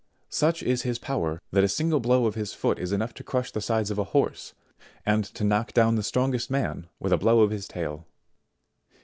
Such 0.31 0.63
is 0.63 0.81
his 0.81 0.97
power 0.97 1.39
that 1.51 1.63
a 1.63 1.67
single 1.67 1.99
blow 1.99 2.25
of 2.25 2.33
his 2.33 2.55
foot 2.55 2.79
is 2.79 2.91
enough 2.91 3.13
to 3.13 3.23
crush 3.23 3.51
the 3.51 3.61
sides 3.61 3.91
of 3.91 3.99
a 3.99 4.03
horse, 4.17 4.55
and 5.05 5.23
to 5.25 5.43
knock 5.43 5.73
down 5.73 5.93
the 5.93 6.01
strongest 6.01 6.49
man 6.49 6.89
with 6.99 7.13
a 7.13 7.17
blow 7.19 7.41
of 7.41 7.51
his 7.51 7.67
tail. 7.67 8.07